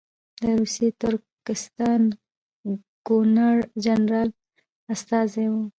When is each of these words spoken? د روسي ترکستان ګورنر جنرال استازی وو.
د 0.39 0.41
روسي 0.59 0.87
ترکستان 1.01 2.01
ګورنر 3.07 3.57
جنرال 3.83 4.29
استازی 4.93 5.45
وو. 5.51 5.63